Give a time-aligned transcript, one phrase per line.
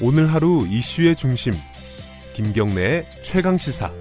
[0.00, 1.52] 오늘 하루 이슈의 중심
[2.32, 3.92] 김경래의 최강 시사.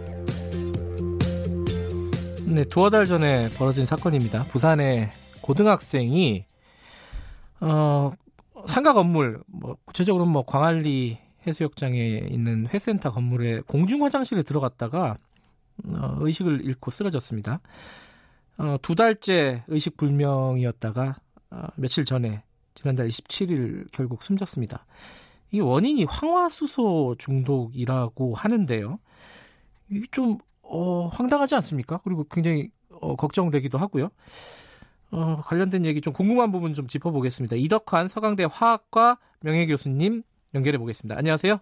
[2.46, 4.44] 네, 두어 달 전에 벌어진 사건입니다.
[4.44, 5.12] 부산의
[5.42, 6.46] 고등학생이
[7.62, 8.12] 어,
[8.68, 15.18] 상가 건물, 뭐 구체적으로 뭐 광안리 해수욕장에 있는 회센터 건물에 공중 화장실에 들어갔다가
[15.84, 17.60] 어, 의식을 잃고 쓰러졌습니다.
[18.60, 21.16] 어, 두 달째 의식 불명이었다가
[21.50, 22.44] 어, 며칠 전에
[22.76, 24.86] 지난달 27일 결국 숨졌습니다.
[25.52, 29.00] 이 원인이 황화수소 중독이라고 하는데요.
[29.90, 32.00] 이게 좀 어, 황당하지 않습니까?
[32.04, 34.10] 그리고 굉장히 어, 걱정되기도 하고요.
[35.12, 37.56] 어, 관련된 얘기 좀 궁금한 부분 좀 짚어보겠습니다.
[37.56, 40.24] 이덕환 서강대 화학과 명예교수님
[40.54, 41.18] 연결해 보겠습니다.
[41.18, 41.60] 안녕하세요.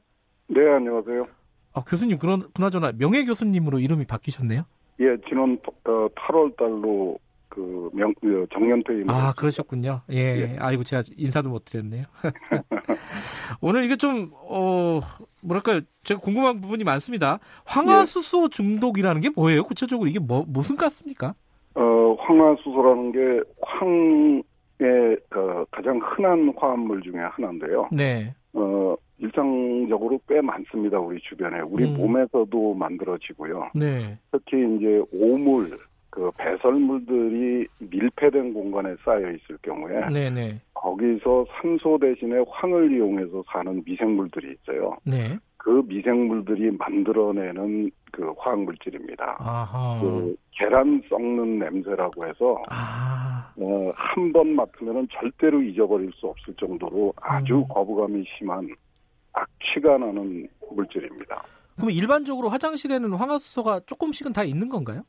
[0.47, 1.27] 네, 안녕하세요.
[1.73, 4.63] 아, 교수님, 그런, 그나저나 명예 교수님으로 이름이 바뀌셨네요?
[5.01, 7.19] 예, 지난 어, 8월 달로
[7.55, 9.09] 그 명, 그 정년퇴임.
[9.09, 10.01] 아, 그러셨군요.
[10.11, 10.17] 예.
[10.17, 10.57] 예.
[10.59, 12.03] 아이고, 제가 인사도 못 드렸네요.
[13.61, 14.99] 오늘 이게 좀, 어,
[15.47, 15.79] 뭐랄까요.
[16.03, 17.39] 제가 궁금한 부분이 많습니다.
[17.65, 19.63] 황화수소 중독이라는 게 뭐예요?
[19.63, 21.33] 구체적으로 이게 뭐, 무슨 가스입니까?
[21.75, 27.87] 어, 황화수소라는 게 황의 그 가장 흔한 화합물 중에 하나인데요.
[27.93, 28.35] 네.
[28.53, 30.99] 어, 일상적으로 꽤 많습니다.
[30.99, 31.61] 우리 주변에.
[31.61, 31.95] 우리 음.
[31.95, 33.69] 몸에서도 만들어지고요.
[33.75, 34.17] 네.
[34.31, 35.69] 특히 이제 오물,
[36.15, 40.61] 그 배설물들이 밀폐된 공간에 쌓여 있을 경우에 네네.
[40.73, 44.95] 거기서 산소 대신에 황을 이용해서 사는 미생물들이 있어요.
[45.03, 45.37] 네.
[45.57, 49.35] 그 미생물들이 만들어내는 그 화학 물질입니다.
[49.39, 49.99] 아하.
[50.01, 53.51] 그 계란 썩는 냄새라고 해서 아.
[53.57, 57.65] 어, 한 번 맡으면 절대로 잊어버릴 수 없을 정도로 아주 음.
[57.67, 58.69] 거부감이 심한
[59.33, 61.43] 악취가 나는 물질입니다.
[61.75, 65.03] 그럼 일반적으로 화장실에는 황화수소가 조금씩은 다 있는 건가요?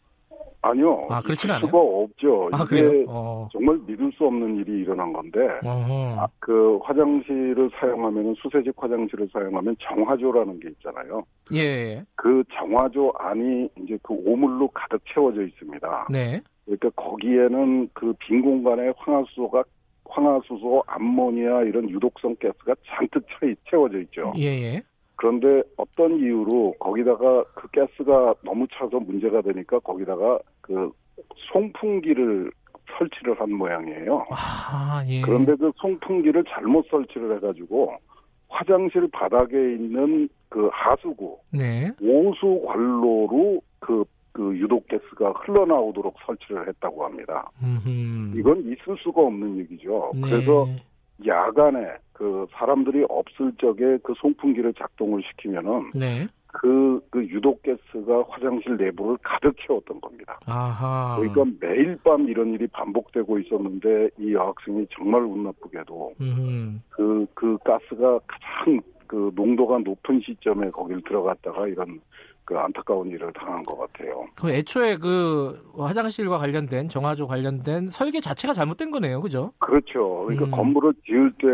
[0.71, 1.67] 아니요, 아, 그렇진 않아요?
[1.67, 2.49] 수가 없죠.
[2.53, 3.05] 아, 이게 그래요?
[3.09, 3.49] 어.
[3.53, 5.39] 정말 믿을 수 없는 일이 일어난 건데.
[5.65, 11.23] 아, 그 화장실을 사용하면 수세식 화장실을 사용하면 정화조라는 게 있잖아요.
[11.53, 12.05] 예, 예.
[12.17, 16.09] 그 정화조 안이 이제 그 오물로 가득 채워져 있습니다.
[16.11, 16.41] 네.
[16.65, 19.63] 그러니까 거기에는 그 빈 공간에 황화수소가
[20.09, 24.33] 황화수소, 암모니아 이런 유독성 가스가 잔뜩 채- 채워져 있죠.
[24.39, 24.83] 예, 예.
[25.19, 30.91] 그런데 어떤 이유로 거기다가 그 가스가 너무 차서 문제가 되니까 거기다가 그
[31.53, 32.51] 송풍기를
[32.99, 34.27] 설치를 한 모양이에요.
[34.31, 35.21] 아, 예.
[35.21, 37.95] 그런데 그 송풍기를 잘못 설치를 해가지고
[38.49, 41.91] 화장실 바닥에 있는 그 하수구 네.
[42.01, 47.51] 오수 관로로 그, 그 유독가스가 흘러나오도록 설치를 했다고 합니다.
[47.63, 48.39] 음흠.
[48.39, 50.13] 이건 있을 수가 없는 얘기죠.
[50.15, 50.21] 네.
[50.23, 50.69] 그래서
[51.27, 56.27] 야간에 그 사람들이 없을 적에 그 송풍기를 작동을 시키면은 네.
[56.61, 60.39] 그, 그 유독가스가 화장실 내부를 가득 채웠던 겁니다.
[60.47, 61.17] 아하.
[61.19, 66.83] 그러니까 매일 밤 이런 일이 반복되고 있었는데 이 여학생이 정말 운 나쁘게도 음.
[66.91, 72.01] 그, 그 가스가 가장 그 농도가 높은 시점에 거길 들어갔다가 이런
[72.47, 74.25] 그 안타까운 일을 당한 것 같아요.
[74.37, 79.53] 그럼 애초에 그 화장실과 관련된 정화조 관련된 설계 자체가 잘못된 거네요, 그죠?
[79.59, 80.25] 그렇죠.
[80.25, 80.51] 그러니까 음.
[80.53, 81.47] 건물을 지을 때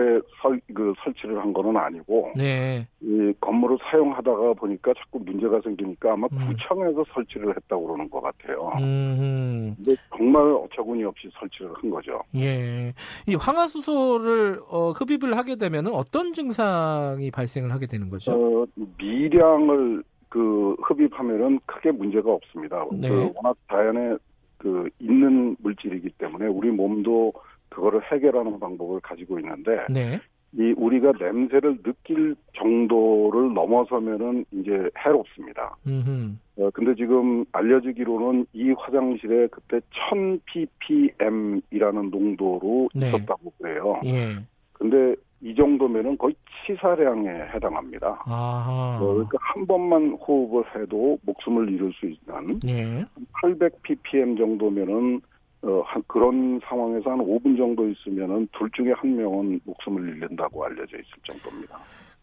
[0.42, 2.86] 설, 그 설치를 한 거는 아니고 네.
[3.00, 6.38] 이 건물을 사용하다가 보니까 자꾸 문제가 생기니까 아마 음.
[6.46, 8.70] 구청에서 설치를 했다고 그러는 것 같아요.
[8.78, 9.74] 음.
[9.76, 12.22] 근데 정말 어처구니 없이 설치를 한 거죠.
[12.36, 12.92] 예.
[13.26, 18.32] 이 황화수소를 어, 흡입을 하게 되면 어떤 증상이 발생을 하게 되는 거죠?
[18.32, 18.66] 어,
[18.98, 22.86] 미량을 그 흡입하면은 크게 문제가 없습니다.
[22.90, 23.06] 네.
[23.06, 24.16] 그 워낙 자연에
[24.56, 27.34] 그 있는 물질이기 때문에 우리 몸도
[27.68, 30.18] 그거를 해결하는 방법을 가지고 있는데 네.
[30.52, 35.76] 이 우리가 냄새를 느낄 정도를 넘어서면은 이제 해롭습니다.
[35.86, 36.40] 음.
[36.56, 43.08] 어, 근데 지금 알려지기로는 이 화장실에 그때 1000 ppm이라는 농도로 네.
[43.08, 44.00] 있었다고 그래요.
[44.06, 44.36] 예.
[44.72, 46.34] 근데 이 정도면은 거의
[46.66, 48.22] 치사량에 해당합니다.
[48.26, 48.98] 아하.
[49.00, 53.04] 어, 그러니까 한 번만 호흡을 해도 목숨을 잃을 수 있는 예.
[53.42, 55.20] 800 ppm 정도면은
[55.62, 60.96] 어, 한 그런 상황에서 한 5분 정도 있으면은 둘 중에 한 명은 목숨을 잃는다고 알려져
[60.96, 61.78] 있을 정도입니다.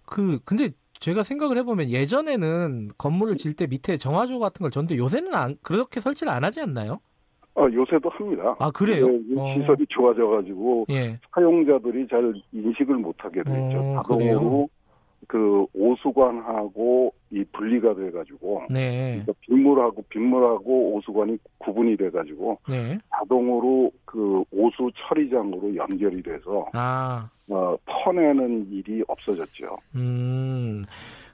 [0.06, 0.69] 그 근데
[1.00, 6.00] 제가 생각을 해보면 예전에는 건물을 질 때 밑에 정화조 같은 걸 줬는데 요새는 안, 그렇게
[6.01, 7.00] 설치를 안 하지 않나요?
[7.56, 8.56] 어, 요새도 합니다.
[8.60, 9.07] 아 그래요?
[9.07, 9.54] 근데 어.
[9.54, 11.19] 시설이 좋아져가지고 예.
[11.34, 13.80] 사용자들이 잘 인식을 못하게 돼 있죠.
[13.80, 14.69] 어, 자동으로
[15.28, 19.22] 그 오수관하고 이 분리가 돼가지고 네.
[19.24, 22.98] 그러니까 빗물하고 빗물하고 오수관이 구분이 돼가지고 네.
[23.12, 27.30] 자동으로 그 오수 처리장으로 연결이 돼서 아.
[27.48, 29.78] 어, 퍼내는 일이 없어졌죠.
[29.95, 30.84] 음.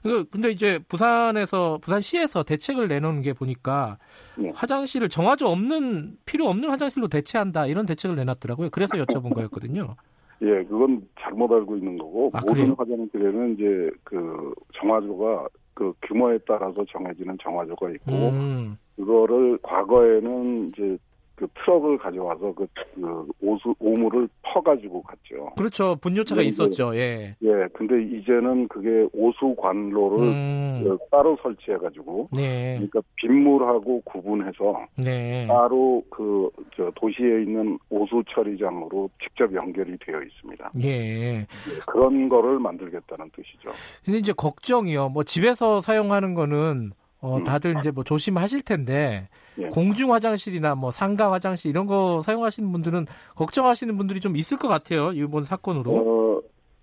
[0.06, 3.98] 그, 근데 이제 부산에서, 부산시에서 대책을 내놓은 게 보니까
[4.38, 4.52] 네.
[4.54, 7.66] 화장실을 정화조 없는, 필요 없는 화장실로 대체한다.
[7.66, 8.70] 이런 대책을 내놨더라고요.
[8.70, 9.96] 그래서 여쭤본 거였거든요.
[10.42, 12.74] 예, 그건 잘못 알고 있는 거고 아, 모든 그래요?
[12.78, 20.98] 화장실에는 이제 그 정화조가 그 규모에 따라서 정해지는 정화조가 있고 음, 그거를 과거에는 이제
[21.36, 25.52] 그 트럭을 가져와서 그, 그 오수 오물을 퍼가지고 갔죠.
[25.56, 25.96] 그렇죠.
[25.96, 26.96] 분뇨차가 네, 있었죠.
[26.96, 27.36] 예.
[27.42, 35.46] 예, 근데 이제는 그게 오수 관로를 음, 그 따로 설치해가지고 네, 그러니까 빗물하고 구분해서 네.
[35.46, 40.70] 따로 그 저 도시에 있는 오수 처리장으로 직접 연결이 되어 있습니다.
[40.82, 40.88] 예.
[40.88, 41.46] 예,
[41.86, 43.70] 그런 거를 만들겠다는 뜻이죠.
[44.04, 45.08] 근데 이제 걱정이요.
[45.10, 46.92] 뭐 집에서 사용하는 거는
[47.26, 47.44] 어, 음.
[47.44, 49.28] 다들 이제 뭐 조심하실 텐데
[49.58, 49.66] 예.
[49.68, 55.10] 공중 화장실이나 뭐 상가 화장실 이런 거 사용하시는 분들은 걱정하시는 분들이 좀 있을 것 같아요.
[55.12, 55.90] 이번 사건으로.
[55.92, 56.40] 어,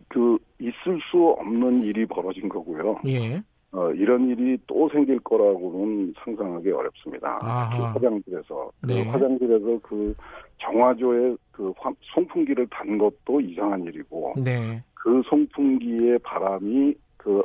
[0.09, 2.99] 그 있을 수 없는 일이 벌어진 거고요.
[3.07, 3.41] 예.
[3.71, 7.39] 어, 이런 일이 또 생길 거라고는 상상하기 어렵습니다.
[7.41, 7.93] 아하.
[7.93, 9.03] 화장실에서 그 네.
[9.09, 10.15] 화장실에서 그
[10.61, 14.83] 정화조에 그 화- 송풍기를 단 것도 이상한 일이고 네.
[14.93, 17.41] 그 송풍기의 바람이 그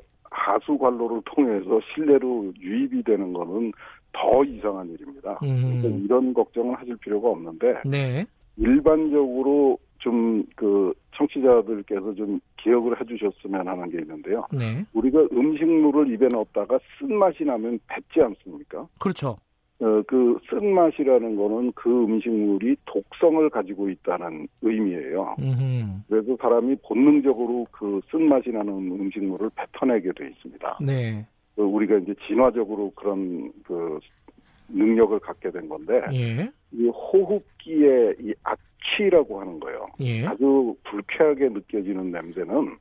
[0.49, 3.73] 하수 관로를 통해서 실내로 유입이 되는 거는
[4.13, 5.39] 더 이상한 일입니다.
[5.43, 5.81] 음.
[5.81, 8.27] 그러니까 이런 걱정은 하실 필요가 없는데 네.
[8.57, 14.45] 일반적으로 좀 그 청취자들께서 좀 기억을 해주셨으면 하는 게 있는데요.
[14.53, 14.85] 네.
[14.93, 18.87] 우리가 음식물을 입에 넣었다가 쓴 맛이 나면 뱉지 않습니까?
[18.99, 19.37] 그렇죠.
[19.81, 25.37] 어, 그 쓴맛이라는 거는 그 음식물이 독성을 가지고 있다는 의미예요.
[25.39, 26.03] 음.
[26.09, 30.79] 그래서 사람이 본능적으로 그 쓴맛이 나는 음식물을 뱉어내게 돼 있습니다.
[30.85, 31.25] 네.
[31.55, 34.01] 그 우리가 이제 진화적으로 그런 그
[34.69, 36.51] 능력을 갖게 된 건데 예.
[36.73, 39.87] 이 호흡기의 이 악취라고 하는 거예요.
[40.01, 40.27] 예.
[40.27, 42.77] 아주 불쾌하게 느껴지는 냄새는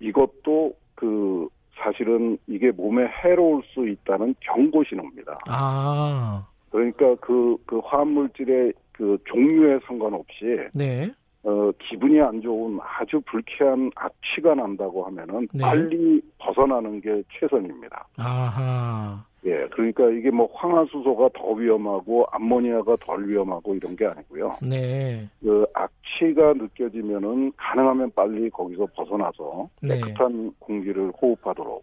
[0.00, 1.48] 이것도 그
[1.82, 5.38] 사실은 이게 몸에 해로울 수 있다는 경고 신호입니다.
[5.48, 6.46] 아.
[6.70, 11.10] 그러니까 그, 그 화합물질의 그 종류에 상관없이, 네.
[11.42, 15.62] 어, 기분이 안 좋은 아주 불쾌한 악취가 난다고 하면은 네.
[15.62, 18.06] 빨리 벗어나는 게 최선입니다.
[18.18, 19.24] 아하.
[19.46, 24.54] 예, 그러니까 이게 뭐 황화수소가 더 위험하고 암모니아가 덜 위험하고 이런 게 아니고요.
[24.62, 25.28] 네.
[25.40, 29.94] 그 악취가 느껴지면은 가능하면 빨리 거기서 벗어나서 네.
[29.98, 31.82] 깨끗한 공기를 호흡하도록.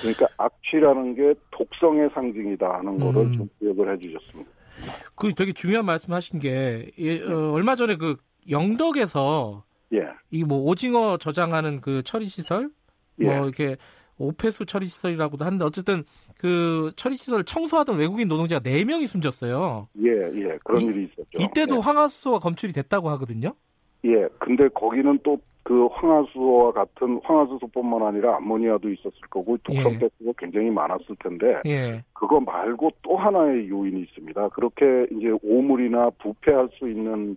[0.00, 3.32] 그러니까 악취라는 게 독성의 상징이다 하는 거를 음.
[3.32, 4.50] 좀 기억을 해주셨습니다.
[5.16, 8.16] 그 되게 중요한 말씀하신 게 예, 어, 얼마 전에 그
[8.48, 12.70] 영덕에서 예, 이 뭐 오징어 저장하는 그 처리 시설
[13.18, 13.76] 예, 뭐 이렇게
[14.20, 16.04] 오폐수 처리 시설이라고도 하는데 어쨌든
[16.38, 19.88] 그 처리 시설을 청소하던 외국인 노동자가 4명이 숨졌어요.
[20.02, 21.38] 예, 예, 그런 이- 일이 있었죠.
[21.38, 23.54] 이때도 황화수소가 검출이 됐다고 하거든요.
[24.04, 29.98] 예, 예, 근데 거기는 또 그 황화수소와 같은 황화수소뿐만 아니라 암모니아도 있었을 거고 독성 예.
[29.98, 32.02] 가스가 굉장히 많았을 텐데 예.
[32.14, 34.48] 그거 말고 또 하나의 요인이 있습니다.
[34.48, 37.36] 그렇게 이제 오물이나 부패할 수 있는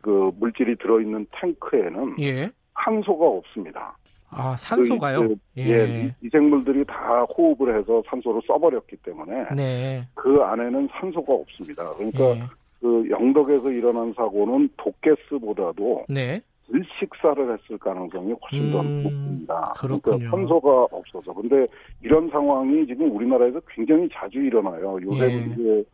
[0.00, 2.50] 그 물질이 들어있는 탱크에는 예.
[2.84, 3.98] 산소가 없습니다.
[4.36, 5.28] 아, 산소가요?
[5.28, 5.62] 그, 예.
[5.62, 10.06] 예, 미생물들이 다 호흡을 해서 산소를 써버렸기 때문에 네.
[10.14, 11.90] 그 안에는 산소가 없습니다.
[11.94, 12.42] 그러니까 예.
[12.80, 16.40] 그 영덕에서 일어난 사고는 독가스보다도 네.
[16.66, 19.72] 질식사를 했을 가능성이 훨씬 더 음, 높습니다.
[19.76, 20.00] 그렇군요.
[20.18, 21.32] 그러니까 산소가 없어서.
[21.34, 21.66] 근데
[22.02, 24.98] 이런 상황이 지금 우리나라에서 굉장히 자주 일어나요.
[25.02, 25.36] 요새 예.
[25.38, 25.84] 이제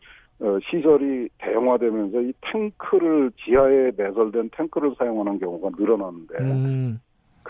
[0.40, 7.00] 어, 시설이 대형화되면서 이 탱크를 지하에 매설된 탱크를 사용하는 경우가 늘어났는데 음.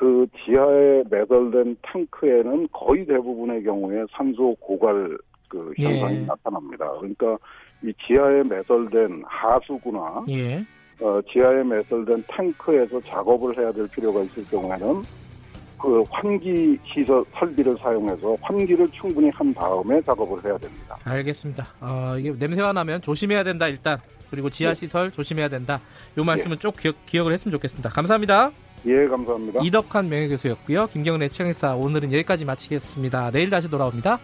[0.01, 6.25] 그 지하에 매설된 탱크에는 거의 대부분의 경우에 산소 고갈 그 현상이 예.
[6.25, 6.91] 나타납니다.
[6.99, 7.37] 그러니까
[7.83, 10.65] 이 지하에 매설된 하수구나 예.
[11.03, 15.03] 어, 지하에 매설된 탱크에서 작업을 해야 될 필요가 있을 경우에는
[15.79, 20.97] 그 환기 시설 설비를 사용해서 환기를 충분히 한 다음에 작업을 해야 됩니다.
[21.05, 21.67] 알겠습니다.
[21.83, 23.99] 어, 이게 냄새가 나면 조심해야 된다 일단.
[24.31, 24.77] 그리고 지하 네.
[24.77, 25.79] 시설 조심해야 된다.
[26.17, 27.91] 요 말씀은 쭉 기억, 기억을 했으면 좋겠습니다.
[27.91, 28.51] 감사합니다.
[28.87, 29.61] 예, 감사합니다.
[29.63, 30.87] 이덕환 명예교수였고요.
[30.89, 33.31] 김경래 최강사 오늘은 여기까지 마치겠습니다.
[33.31, 34.19] 내일 다시 돌아옵니다.